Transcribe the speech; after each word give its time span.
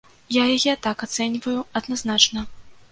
Я 0.35 0.43
яе 0.55 0.73
так 0.87 1.05
ацэньваю 1.09 1.57
адназначна. 1.81 2.49